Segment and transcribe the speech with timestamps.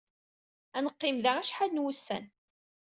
[0.77, 2.25] Ad neqqim da acḥal n wussan.